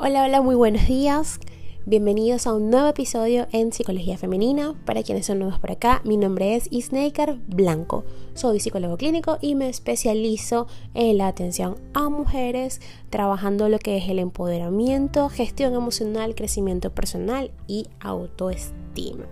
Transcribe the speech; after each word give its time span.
Hola, 0.00 0.22
hola, 0.22 0.40
muy 0.42 0.54
buenos 0.54 0.86
días. 0.86 1.40
Bienvenidos 1.84 2.46
a 2.46 2.52
un 2.52 2.70
nuevo 2.70 2.86
episodio 2.86 3.48
en 3.50 3.72
Psicología 3.72 4.16
Femenina. 4.16 4.74
Para 4.84 5.02
quienes 5.02 5.26
son 5.26 5.40
nuevos 5.40 5.58
por 5.58 5.72
acá, 5.72 6.02
mi 6.04 6.16
nombre 6.16 6.54
es 6.54 6.68
Isneikar 6.70 7.38
Blanco. 7.48 8.04
Soy 8.32 8.60
psicólogo 8.60 8.96
clínico 8.96 9.38
y 9.40 9.56
me 9.56 9.68
especializo 9.68 10.68
en 10.94 11.18
la 11.18 11.26
atención 11.26 11.74
a 11.94 12.10
mujeres, 12.10 12.80
trabajando 13.10 13.68
lo 13.68 13.80
que 13.80 13.96
es 13.96 14.08
el 14.08 14.20
empoderamiento, 14.20 15.28
gestión 15.30 15.74
emocional, 15.74 16.36
crecimiento 16.36 16.94
personal 16.94 17.50
y 17.66 17.88
autoestima. 17.98 19.24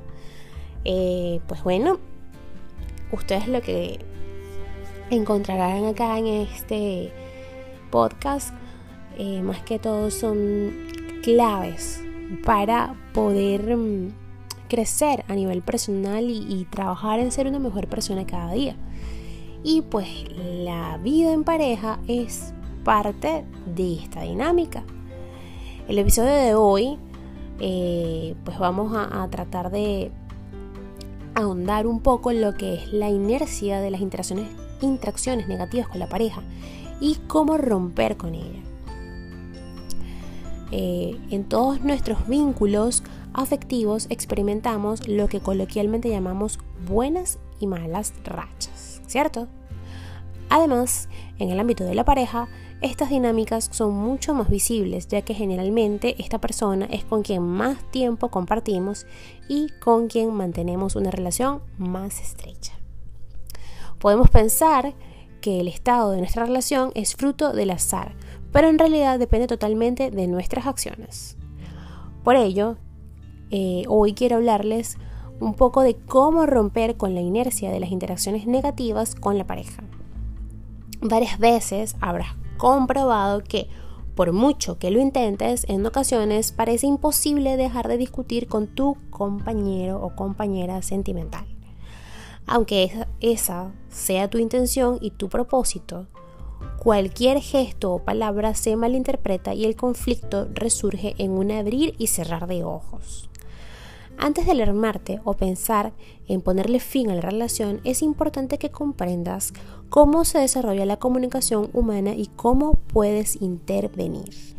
Eh, 0.85 1.39
pues 1.47 1.63
bueno, 1.63 2.01
ustedes 3.13 3.47
lo 3.47 3.63
que 3.63 4.01
encontrarán 5.11 5.85
acá 5.85 6.19
en 6.19 6.27
este 6.27 7.13
podcast 7.93 8.53
eh, 9.19 9.43
más 9.43 9.63
que 9.63 9.79
todo 9.79 10.11
son 10.11 10.71
claves 11.23 12.03
para 12.45 12.95
poder 13.15 13.77
mm, 13.77 14.13
crecer 14.69 15.25
a 15.29 15.35
nivel 15.35 15.63
personal 15.63 16.25
y, 16.29 16.67
trabajar 16.71 17.21
en 17.21 17.33
ser 17.33 17.47
una 17.47 17.59
mejor 17.59 17.87
persona 17.89 18.27
cada 18.27 18.53
día. 18.53 18.77
Y 19.63 19.83
pues 19.83 20.09
la 20.37 20.99
vida 20.99 21.33
en 21.33 21.45
pareja 21.45 21.99
es 22.09 22.53
parte 22.85 23.45
de 23.75 23.95
esta 23.95 24.23
dinámica. 24.23 24.85
El 25.89 25.99
episodio 25.99 26.33
de 26.33 26.55
hoy, 26.55 26.99
eh, 27.61 28.35
pues 28.45 28.59
vamos 28.59 28.93
a, 28.95 29.27
tratar 29.31 29.71
de 29.71 30.11
ahondar 31.35 31.87
un 31.87 32.01
poco 32.01 32.31
en 32.31 32.41
lo 32.41 32.55
que 32.55 32.75
es 32.75 32.93
la 32.93 33.09
inercia 33.09 33.81
de 33.81 33.91
las 33.91 34.01
interacciones, 34.01 34.49
interacciones 34.81 35.49
negativas 35.49 35.89
con 35.89 35.99
la 35.99 36.09
pareja 36.09 36.43
y 37.01 37.17
cómo 37.27 37.57
romper 37.57 38.17
con 38.17 38.35
ella. 38.35 38.66
Eh, 40.73 41.17
en 41.31 41.45
todos 41.45 41.83
nuestros 41.83 42.27
vínculos 42.27 43.03
afectivos 43.33 44.07
experimentamos 44.11 45.07
lo 45.07 45.29
que 45.29 45.41
coloquialmente 45.41 46.09
llamamos 46.09 46.59
buenas 46.89 47.39
y 47.61 47.67
malas 47.67 48.13
rachas, 48.25 49.01
¿cierto? 49.07 49.47
Además, 50.49 51.09
en 51.39 51.51
el 51.51 51.61
ámbito 51.61 51.85
de 51.85 51.95
la 51.95 52.05
pareja, 52.05 52.49
estas 52.83 53.11
dinámicas 53.11 53.69
son 53.73 53.95
mucho 53.95 54.35
más 54.35 54.51
visibles, 54.51 55.09
ya 55.09 55.23
que 55.23 55.35
generalmente 55.35 56.15
esta 56.19 56.41
persona 56.41 56.87
es 56.87 57.05
con 57.05 57.23
quien 57.23 57.43
más 57.43 57.79
tiempo 57.91 58.31
compartimos 58.31 59.07
y 59.49 59.69
con 59.81 60.09
quien 60.09 60.33
mantenemos 60.35 60.95
una 60.95 61.11
relación 61.11 61.63
más 61.79 62.21
estrecha. 62.21 62.75
Podemos 63.99 64.31
pensar 64.31 64.95
que 65.41 65.61
el 65.61 65.69
estado 65.69 66.11
de 66.11 66.19
nuestra 66.19 66.45
relación 66.45 66.93
es 66.95 67.17
fruto 67.17 67.53
del 67.53 67.71
azar, 67.71 68.15
pero 68.57 68.71
en 68.71 68.79
realidad 68.79 69.19
depende 69.19 69.47
totalmente 69.49 70.11
de 70.11 70.27
nuestras 70.29 70.67
acciones. 70.67 71.37
Por 72.25 72.37
ello, 72.37 72.79
eh, 73.51 73.83
hoy 73.87 74.15
quiero 74.15 74.37
hablarles 74.37 74.97
un 75.41 75.53
poco 75.53 75.83
de 75.83 75.95
cómo 75.95 76.47
romper 76.47 76.97
con 76.97 77.15
la 77.15 77.21
inercia 77.21 77.71
de 77.71 77.81
las 77.81 77.91
interacciones 77.91 78.47
negativas 78.47 79.15
con 79.15 79.37
la 79.37 79.47
pareja. 79.47 79.85
Varias 81.03 81.39
veces 81.39 81.97
habrás 82.01 82.29
comprobado 82.57 83.45
que 83.45 83.69
por 84.15 84.33
mucho 84.33 84.79
que 84.79 84.91
lo 84.91 85.01
intentes, 85.01 85.67
en 85.69 85.85
ocasiones 85.85 86.53
parece 86.53 86.87
imposible 86.87 87.59
dejar 87.59 87.89
de 87.89 87.99
discutir 87.99 88.49
con 88.49 88.69
tu 88.69 88.97
compañero 89.11 90.03
o 90.03 90.17
compañera 90.17 90.81
sentimental. 90.81 91.45
Aunque 92.47 93.05
esa 93.21 93.75
sea 93.91 94.31
tu 94.31 94.39
intención 94.39 94.97
y 95.03 95.11
tu 95.11 95.29
propósito, 95.29 96.07
Cualquier 96.87 97.41
gesto 97.41 97.95
o 97.95 97.99
palabra 97.99 98.55
se 98.55 98.77
malinterpreta 98.77 99.55
y 99.55 99.65
el 99.65 99.75
conflicto 99.75 100.47
resurge 100.55 101.17
en 101.19 101.33
un 101.33 101.51
abrir 101.51 101.97
y 101.99 102.07
cerrar 102.07 102.47
de 102.47 102.63
ojos. 102.63 103.29
Antes 104.17 104.47
de 104.47 104.53
alarmarte 104.53 105.21
o 105.25 105.35
pensar 105.35 105.95
en 106.29 106.43
ponerle 106.43 106.79
fin 106.79 107.11
a 107.11 107.17
la 107.17 107.23
relación, 107.23 107.81
es 107.83 108.03
importante 108.03 108.59
que 108.59 108.71
comprendas 108.71 109.53
cómo 109.89 110.25
se 110.25 110.39
desarrolla 110.39 110.87
la 110.87 110.99
comunicación 110.99 111.71
humana 111.73 112.15
y 112.15 112.29
cómo 112.37 112.75
puedes 112.75 113.43
intervenir. 113.43 114.55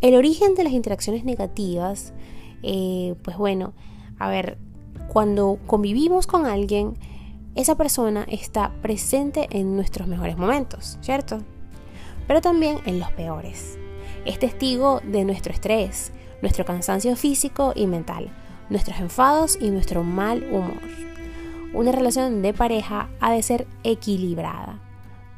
El 0.00 0.16
origen 0.16 0.56
de 0.56 0.64
las 0.64 0.72
interacciones 0.72 1.24
negativas, 1.24 2.12
eh, 2.64 3.14
pues 3.22 3.36
bueno, 3.36 3.74
a 4.18 4.28
ver, 4.28 4.58
cuando 5.12 5.60
convivimos 5.68 6.26
con 6.26 6.46
alguien, 6.46 6.94
esa 7.54 7.76
persona 7.76 8.24
está 8.28 8.72
presente 8.82 9.46
en 9.50 9.76
nuestros 9.76 10.08
mejores 10.08 10.36
momentos, 10.36 10.98
¿cierto? 11.00 11.38
Pero 12.26 12.40
también 12.40 12.78
en 12.84 12.98
los 12.98 13.10
peores. 13.12 13.78
Es 14.24 14.38
testigo 14.38 15.00
de 15.04 15.24
nuestro 15.24 15.52
estrés, 15.52 16.12
nuestro 16.42 16.64
cansancio 16.64 17.14
físico 17.16 17.72
y 17.76 17.86
mental, 17.86 18.30
nuestros 18.70 18.98
enfados 18.98 19.56
y 19.60 19.70
nuestro 19.70 20.02
mal 20.02 20.42
humor. 20.50 20.80
Una 21.74 21.92
relación 21.92 22.42
de 22.42 22.54
pareja 22.54 23.08
ha 23.20 23.32
de 23.32 23.42
ser 23.42 23.66
equilibrada, 23.82 24.80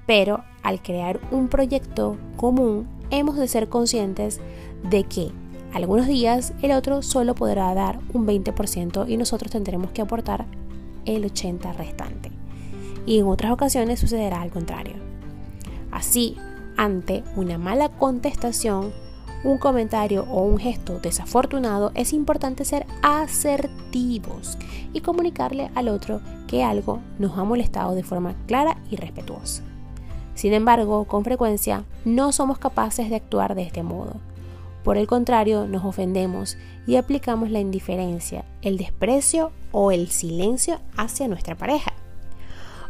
pero 0.07 0.45
al 0.63 0.83
crear 0.83 1.21
un 1.31 1.49
proyecto 1.49 2.17
común 2.37 2.89
hemos 3.11 3.37
de 3.37 3.49
ser 3.49 3.69
conscientes 3.69 4.41
de 4.89 5.05
que 5.05 5.33
algunos 5.73 6.07
días 6.07 6.55
el 6.63 6.73
otro 6.73 7.03
solo 7.03 7.35
podrá 7.35 7.75
dar 7.75 7.99
un 8.15 8.27
20% 8.27 9.09
y 9.09 9.17
nosotros 9.17 9.51
tendremos 9.51 9.91
que 9.91 10.03
aportar 10.03 10.47
el 11.07 11.25
80 11.25 11.73
restante. 11.73 12.31
Y 13.07 13.19
en 13.19 13.27
otras 13.27 13.53
ocasiones 13.53 14.01
sucederá 14.01 14.43
al 14.43 14.51
contrario. 14.51 14.95
Así, 15.91 16.37
ante 16.77 17.25
una 17.37 17.57
mala 17.57 17.89
contestación, 17.89 18.93
un 19.45 19.59
comentario 19.59 20.25
o 20.25 20.43
un 20.43 20.59
gesto 20.59 20.99
desafortunado, 20.99 21.93
es 21.95 22.13
importante 22.13 22.65
ser 22.65 22.87
asertivos 23.03 24.59
y 24.93 25.01
comunicarle 25.01 25.71
al 25.75 25.89
otro 25.89 26.21
que 26.47 26.65
algo 26.65 27.01
nos 27.19 27.39
ha 27.39 27.45
molestado 27.45 27.95
de 27.95 28.03
forma 28.03 28.35
clara 28.47 28.79
y 28.91 28.97
respetuosa. 28.97 29.63
Sin 30.35 30.53
embargo, 30.53 31.05
con 31.05 31.25
frecuencia 31.25 31.85
no 32.05 32.33
somos 32.33 32.59
capaces 32.59 33.09
de 33.09 33.17
actuar 33.17 33.55
de 33.55 33.63
este 33.63 33.83
modo. 33.83 34.17
Por 34.85 34.99
el 34.99 35.07
contrario, 35.07 35.67
nos 35.67 35.85
ofendemos 35.85 36.57
y 36.87 36.97
aplicamos 36.97 37.51
la 37.51 37.59
indiferencia, 37.59 38.45
el 38.63 38.77
desprecio 38.77 39.51
o 39.79 39.91
el 39.91 40.09
silencio 40.09 40.81
hacia 40.97 41.29
nuestra 41.29 41.55
pareja. 41.55 41.93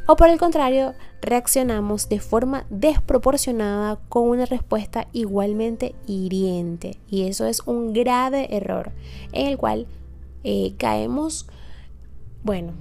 O 0.06 0.14
por 0.14 0.28
el 0.28 0.38
contrario, 0.38 0.94
reaccionamos 1.20 2.08
de 2.08 2.20
forma 2.20 2.64
desproporcionada 2.70 3.98
con 4.08 4.28
una 4.28 4.46
respuesta 4.46 5.08
igualmente 5.12 5.96
hiriente. 6.06 7.00
Y 7.08 7.22
eso 7.22 7.44
es 7.46 7.58
un 7.66 7.92
grave 7.92 8.54
error 8.56 8.92
en 9.32 9.48
el 9.48 9.58
cual 9.58 9.88
eh, 10.44 10.74
caemos, 10.78 11.48
bueno, 12.44 12.72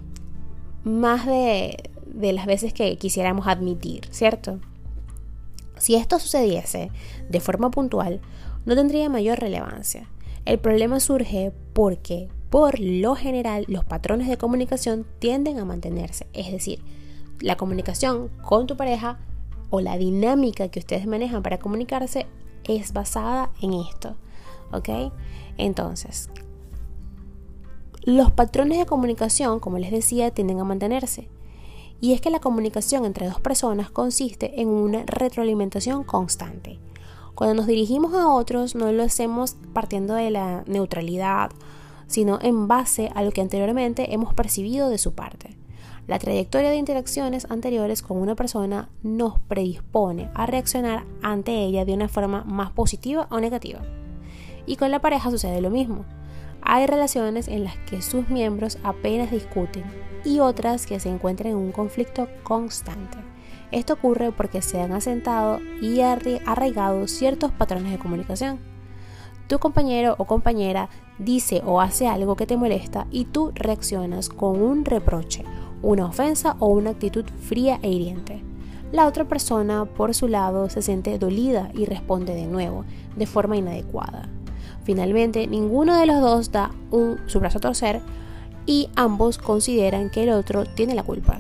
más 0.83 1.25
de, 1.25 1.89
de 2.05 2.31
las 2.31 2.45
veces 2.45 2.73
que 2.73 2.97
quisiéramos 2.97 3.47
admitir, 3.47 4.05
¿cierto? 4.11 4.59
Si 5.79 5.95
esto 5.95 6.19
sucediese 6.19 6.91
de 7.27 7.39
forma 7.39 7.71
puntual, 7.71 8.21
no 8.67 8.75
tendría 8.75 9.09
mayor 9.09 9.39
relevancia. 9.39 10.07
El 10.45 10.59
problema 10.59 10.99
surge 10.99 11.51
porque, 11.73 12.29
por 12.49 12.79
lo 12.79 13.15
general, 13.15 13.65
los 13.67 13.83
patrones 13.83 14.27
de 14.27 14.37
comunicación 14.37 15.05
tienden 15.19 15.59
a 15.59 15.65
mantenerse. 15.65 16.27
Es 16.33 16.51
decir, 16.51 16.81
la 17.39 17.57
comunicación 17.57 18.29
con 18.41 18.67
tu 18.67 18.77
pareja 18.77 19.19
o 19.69 19.81
la 19.81 19.97
dinámica 19.97 20.69
que 20.69 20.79
ustedes 20.79 21.07
manejan 21.07 21.43
para 21.43 21.59
comunicarse 21.59 22.27
es 22.63 22.93
basada 22.93 23.51
en 23.61 23.73
esto. 23.73 24.15
¿Ok? 24.71 24.89
Entonces, 25.57 26.29
los 28.03 28.31
patrones 28.31 28.77
de 28.77 28.85
comunicación, 28.85 29.59
como 29.59 29.79
les 29.79 29.91
decía, 29.91 30.31
tienden 30.31 30.59
a 30.59 30.63
mantenerse. 30.63 31.27
Y 32.01 32.13
es 32.13 32.21
que 32.21 32.29
la 32.29 32.39
comunicación 32.39 33.05
entre 33.05 33.27
dos 33.27 33.39
personas 33.39 33.89
consiste 33.89 34.61
en 34.61 34.67
una 34.67 35.03
retroalimentación 35.05 36.03
constante. 36.03 36.77
Cuando 37.33 37.55
nos 37.55 37.67
dirigimos 37.67 38.13
a 38.13 38.29
otros 38.29 38.75
no 38.75 38.91
lo 38.91 39.03
hacemos 39.03 39.57
partiendo 39.73 40.13
de 40.13 40.29
la 40.29 40.63
neutralidad, 40.67 41.51
sino 42.07 42.39
en 42.41 42.67
base 42.67 43.11
a 43.15 43.23
lo 43.23 43.31
que 43.31 43.41
anteriormente 43.41 44.13
hemos 44.13 44.33
percibido 44.33 44.89
de 44.89 44.97
su 44.97 45.13
parte. 45.13 45.55
La 46.07 46.19
trayectoria 46.19 46.69
de 46.69 46.75
interacciones 46.75 47.47
anteriores 47.49 48.03
con 48.03 48.17
una 48.17 48.35
persona 48.35 48.89
nos 49.01 49.39
predispone 49.39 50.29
a 50.35 50.45
reaccionar 50.45 51.03
ante 51.23 51.63
ella 51.63 51.83
de 51.83 51.93
una 51.93 52.07
forma 52.07 52.43
más 52.43 52.71
positiva 52.71 53.27
o 53.31 53.39
negativa. 53.39 53.81
Y 54.67 54.75
con 54.75 54.91
la 54.91 55.01
pareja 55.01 55.31
sucede 55.31 55.61
lo 55.61 55.71
mismo. 55.71 56.05
Hay 56.61 56.85
relaciones 56.85 57.47
en 57.47 57.63
las 57.63 57.77
que 57.89 58.03
sus 58.03 58.29
miembros 58.29 58.77
apenas 58.83 59.31
discuten 59.31 59.83
y 60.23 60.39
otras 60.39 60.85
que 60.85 60.99
se 60.99 61.09
encuentran 61.09 61.51
en 61.51 61.57
un 61.57 61.71
conflicto 61.71 62.27
constante. 62.43 63.17
Esto 63.71 63.93
ocurre 63.93 64.31
porque 64.31 64.61
se 64.61 64.79
han 64.79 64.91
asentado 64.91 65.59
y 65.81 66.01
arraigado 66.01 67.07
ciertos 67.07 67.51
patrones 67.51 67.91
de 67.91 67.99
comunicación. 67.99 68.74
Tu 69.47 69.59
compañero 69.59 70.15
o 70.17 70.25
compañera 70.25 70.89
dice 71.19 71.61
o 71.65 71.79
hace 71.79 72.07
algo 72.07 72.35
que 72.35 72.47
te 72.47 72.57
molesta 72.57 73.05
y 73.11 73.25
tú 73.25 73.51
reaccionas 73.53 74.29
con 74.29 74.61
un 74.61 74.85
reproche, 74.85 75.43
una 75.81 76.07
ofensa 76.07 76.55
o 76.59 76.67
una 76.67 76.91
actitud 76.91 77.25
fría 77.41 77.79
e 77.81 77.89
hiriente. 77.89 78.43
la 78.91 79.07
otra 79.07 79.25
persona 79.25 79.85
por 79.85 80.13
su 80.13 80.27
lado 80.27 80.69
se 80.69 80.81
siente 80.81 81.17
dolida 81.19 81.69
y 81.73 81.85
responde 81.85 82.33
de 82.33 82.45
nuevo, 82.45 82.85
de 83.17 83.25
forma 83.25 83.57
inadecuada. 83.57 84.29
Finalmente, 84.83 85.47
ninguno 85.47 85.97
de 85.97 86.05
los 86.05 86.21
dos 86.21 86.51
da 86.51 86.71
un, 86.91 87.19
su 87.25 87.39
brazo 87.39 87.57
a 87.57 87.61
torcer 87.61 88.01
y 88.65 88.89
ambos 88.95 89.37
consideran 89.37 90.09
que 90.09 90.23
el 90.23 90.29
otro 90.29 90.63
tiene 90.65 90.95
la 90.95 91.03
culpa. 91.03 91.39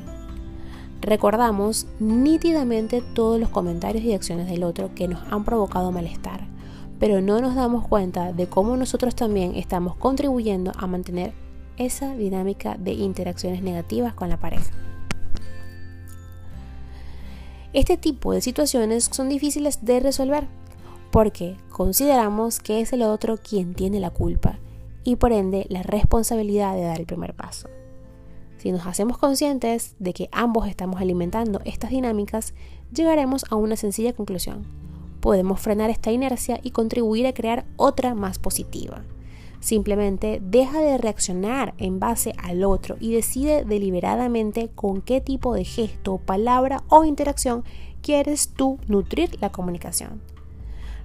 Recordamos 1.01 1.87
nítidamente 1.99 3.01
todos 3.13 3.39
los 3.39 3.49
comentarios 3.49 4.03
y 4.03 4.13
acciones 4.13 4.49
del 4.49 4.63
otro 4.63 4.93
que 4.95 5.07
nos 5.07 5.21
han 5.31 5.43
provocado 5.43 5.91
malestar, 5.91 6.47
pero 6.99 7.21
no 7.21 7.41
nos 7.41 7.55
damos 7.55 7.87
cuenta 7.87 8.33
de 8.33 8.47
cómo 8.47 8.77
nosotros 8.77 9.15
también 9.15 9.55
estamos 9.55 9.95
contribuyendo 9.95 10.71
a 10.77 10.87
mantener 10.87 11.33
esa 11.77 12.15
dinámica 12.15 12.77
de 12.77 12.93
interacciones 12.93 13.61
negativas 13.61 14.13
con 14.13 14.29
la 14.29 14.39
pareja. 14.39 14.71
Este 17.73 17.97
tipo 17.97 18.31
de 18.31 18.41
situaciones 18.41 19.09
son 19.11 19.27
difíciles 19.27 19.83
de 19.83 19.99
resolver 19.99 20.47
porque 21.11 21.57
consideramos 21.69 22.59
que 22.59 22.79
es 22.79 22.93
el 22.93 23.01
otro 23.01 23.37
quien 23.37 23.73
tiene 23.73 23.99
la 23.99 24.09
culpa 24.09 24.59
y 25.03 25.17
por 25.17 25.33
ende 25.33 25.65
la 25.69 25.83
responsabilidad 25.83 26.73
de 26.73 26.83
dar 26.83 26.99
el 26.99 27.05
primer 27.05 27.33
paso. 27.33 27.69
Si 28.57 28.71
nos 28.71 28.87
hacemos 28.87 29.17
conscientes 29.17 29.95
de 29.99 30.13
que 30.13 30.29
ambos 30.31 30.67
estamos 30.67 30.99
alimentando 31.01 31.61
estas 31.65 31.91
dinámicas, 31.91 32.53
llegaremos 32.93 33.45
a 33.49 33.55
una 33.55 33.75
sencilla 33.75 34.13
conclusión. 34.13 34.84
Podemos 35.25 35.59
frenar 35.59 35.89
esta 35.89 36.11
inercia 36.11 36.59
y 36.61 36.69
contribuir 36.69 37.25
a 37.25 37.33
crear 37.33 37.65
otra 37.77 38.13
más 38.13 38.37
positiva. 38.37 39.01
Simplemente 39.59 40.39
deja 40.39 40.79
de 40.81 40.99
reaccionar 40.99 41.73
en 41.79 41.99
base 41.99 42.35
al 42.37 42.63
otro 42.63 42.95
y 42.99 43.11
decide 43.11 43.65
deliberadamente 43.65 44.69
con 44.75 45.01
qué 45.01 45.21
tipo 45.21 45.55
de 45.55 45.65
gesto, 45.65 46.19
palabra 46.19 46.83
o 46.89 47.05
interacción 47.05 47.63
quieres 48.03 48.49
tú 48.49 48.77
nutrir 48.87 49.41
la 49.41 49.51
comunicación. 49.51 50.21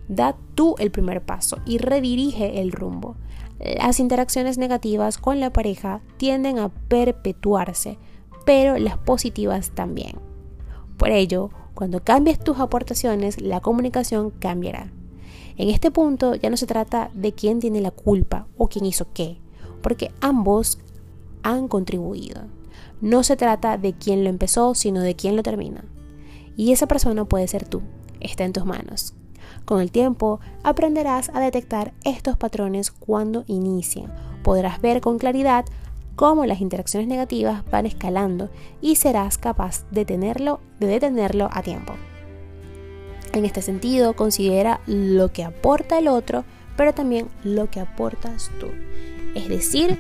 Da 0.07 0.37
tú 0.55 0.75
el 0.79 0.91
primer 0.91 1.23
paso 1.23 1.57
y 1.65 1.79
redirige 1.79 2.61
el 2.61 2.73
rumbo. 2.73 3.17
Las 3.59 4.01
interacciones 4.01 4.59
negativas 4.59 5.17
con 5.17 5.41
la 5.41 5.51
pareja 5.51 6.03
tienden 6.19 6.59
a 6.59 6.69
perpetuarse, 6.69 7.97
pero 8.45 8.77
las 8.77 8.99
positivas 8.99 9.71
también. 9.71 10.17
Por 10.99 11.09
ello, 11.09 11.49
cuando 11.81 12.05
cambies 12.05 12.39
tus 12.39 12.59
aportaciones, 12.59 13.41
la 13.41 13.61
comunicación 13.61 14.29
cambiará. 14.29 14.93
En 15.57 15.71
este 15.71 15.91
punto 15.91 16.35
ya 16.35 16.51
no 16.51 16.59
se 16.59 16.67
trata 16.67 17.11
de 17.15 17.33
quién 17.33 17.59
tiene 17.59 17.81
la 17.81 17.91
culpa 17.91 18.47
o 18.59 18.69
quién 18.69 18.85
hizo 18.85 19.07
qué, 19.15 19.39
porque 19.81 20.13
ambos 20.21 20.79
han 21.43 21.69
contribuido. 21.69 22.43
No 23.01 23.23
se 23.23 23.35
trata 23.35 23.79
de 23.79 23.95
quién 23.95 24.25
lo 24.25 24.29
empezó, 24.29 24.75
sino 24.75 25.01
de 25.01 25.17
quién 25.17 25.37
lo 25.37 25.43
termina. 25.43 25.87
Y 26.55 26.73
esa 26.73 26.87
persona 26.87 27.25
puede 27.25 27.49
ser 27.49 27.67
tú, 27.67 27.81
está 28.21 28.45
en 28.45 28.53
tus 28.53 28.67
manos. 28.67 29.15
Con 29.65 29.81
el 29.81 29.91
tiempo 29.91 30.39
aprenderás 30.63 31.31
a 31.31 31.41
detectar 31.41 31.95
estos 32.05 32.37
patrones 32.37 32.91
cuando 32.91 33.45
inician. 33.47 34.13
Podrás 34.43 34.83
ver 34.83 35.01
con 35.01 35.19
claridad 35.19 35.65
cómo 36.17 36.47
las 36.47 36.61
interacciones 36.61 37.09
negativas 37.09 37.65
van 37.71 37.87
escalando 37.87 38.51
y 38.81 38.97
serás 38.97 39.39
capaz 39.39 39.85
de, 39.91 40.05
de 40.05 40.87
detenerlo 40.87 41.49
a 41.53 41.63
tiempo. 41.63 41.95
En 43.33 43.45
este 43.45 43.63
sentido, 43.63 44.15
considera 44.15 44.81
lo 44.87 45.33
que 45.33 45.45
aporta 45.45 45.99
el 45.99 46.09
otro, 46.09 46.45
pero 46.77 46.93
también 46.93 47.29
lo 47.45 47.71
que 47.71 47.81
aportas 47.81 48.51
tú. 48.59 48.67
Es 49.35 49.49
decir, 49.49 49.99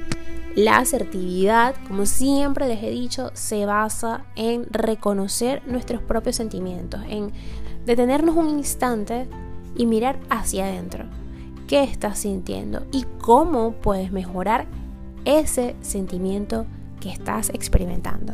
la 0.57 0.79
asertividad, 0.79 1.77
como 1.87 2.07
siempre 2.07 2.67
les 2.67 2.83
he 2.83 2.91
dicho, 2.91 3.31
se 3.35 3.67
basa 3.67 4.25
en 4.35 4.67
reconocer 4.71 5.62
nuestros 5.67 6.03
propios 6.03 6.37
sentimientos, 6.37 7.01
en 7.09 7.33
detenernos 7.87 8.37
un 8.37 8.49
instante 8.49 9.29
y 9.77 9.87
mirar 9.87 10.19
hacia 10.29 10.67
adentro. 10.67 11.05
¿Qué 11.69 11.85
estás 11.85 12.19
sintiendo? 12.19 12.85
Y 12.91 13.05
cómo 13.21 13.75
puedes 13.75 14.11
mejorar 14.11 14.67
ese 15.25 15.76
sentimiento 15.81 16.67
que 17.00 17.11
estás 17.11 17.50
experimentando. 17.50 18.32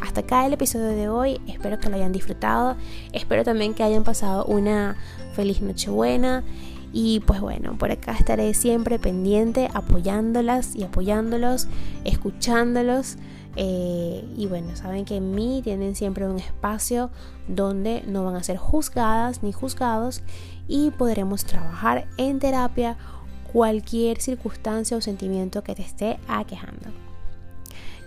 Hasta 0.00 0.20
acá 0.20 0.46
el 0.46 0.52
episodio 0.52 0.88
de 0.88 1.08
hoy, 1.08 1.40
espero 1.46 1.78
que 1.78 1.88
lo 1.88 1.96
hayan 1.96 2.12
disfrutado, 2.12 2.76
espero 3.12 3.44
también 3.44 3.74
que 3.74 3.82
hayan 3.82 4.04
pasado 4.04 4.44
una 4.44 4.96
feliz 5.34 5.62
Nochebuena 5.62 6.44
y 6.92 7.20
pues 7.20 7.40
bueno, 7.40 7.76
por 7.78 7.90
acá 7.90 8.12
estaré 8.12 8.54
siempre 8.54 8.98
pendiente 8.98 9.68
apoyándolas 9.74 10.74
y 10.76 10.84
apoyándolos, 10.84 11.68
escuchándolos. 12.04 13.16
Eh, 13.58 14.22
y 14.36 14.46
bueno, 14.46 14.76
saben 14.76 15.06
que 15.06 15.16
en 15.16 15.34
mí 15.34 15.60
tienen 15.64 15.94
siempre 15.94 16.28
un 16.28 16.38
espacio 16.38 17.10
donde 17.48 18.02
no 18.06 18.22
van 18.24 18.36
a 18.36 18.42
ser 18.42 18.58
juzgadas 18.58 19.42
ni 19.42 19.52
juzgados 19.52 20.22
y 20.68 20.90
podremos 20.90 21.44
trabajar 21.44 22.06
en 22.18 22.38
terapia 22.38 22.98
cualquier 23.56 24.20
circunstancia 24.20 24.98
o 24.98 25.00
sentimiento 25.00 25.64
que 25.64 25.74
te 25.74 25.80
esté 25.80 26.18
aquejando. 26.28 26.90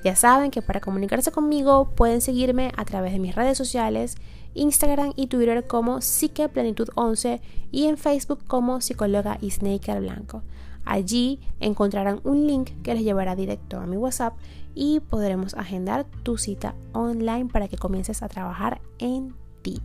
Ya 0.03 0.15
saben 0.15 0.51
que 0.51 0.61
para 0.61 0.79
comunicarse 0.79 1.31
conmigo 1.31 1.89
pueden 1.95 2.21
seguirme 2.21 2.71
a 2.77 2.85
través 2.85 3.13
de 3.13 3.19
mis 3.19 3.33
redes 3.33 3.57
sociales, 3.57 4.13
Instagram 4.53 5.11
y 5.15 5.25
Twitter 5.25 5.65
como 5.65 6.01
psiqueplenitud11 6.01 7.41
y 7.71 7.87
en 7.87 7.97
Facebook 7.97 8.45
como 8.45 8.79
psicóloga 8.79 9.39
Isnaker 9.41 10.01
Blanco. 10.01 10.43
Allí 10.85 11.39
encontrarán 11.59 12.21
un 12.25 12.45
link 12.45 12.69
que 12.83 12.93
les 12.93 13.03
llevará 13.03 13.35
directo 13.35 13.79
a 13.79 13.87
mi 13.87 13.97
WhatsApp 13.97 14.37
y 14.75 14.99
podremos 14.99 15.55
agendar 15.55 16.05
tu 16.21 16.37
cita 16.37 16.75
online 16.93 17.47
para 17.51 17.67
que 17.67 17.77
comiences 17.79 18.21
a 18.21 18.29
trabajar 18.29 18.81
en 18.99 19.33
ti. 19.63 19.81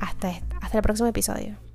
Hasta, 0.00 0.32
hasta 0.60 0.78
el 0.78 0.82
próximo 0.82 1.08
episodio. 1.08 1.67